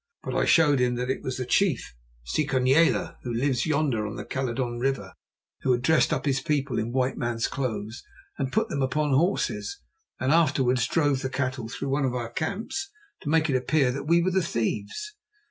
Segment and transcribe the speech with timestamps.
[0.23, 1.93] But I showed him that it was the chief,
[2.25, 5.13] Sikonyela, who lives yonder on the Caledon River,
[5.61, 8.01] who had dressed up his people in white men's clothes
[8.39, 9.79] and put them upon horses,
[10.19, 12.89] and afterwards drove the cattle through one of our camps
[13.21, 15.13] to make it appear that we were the thieves.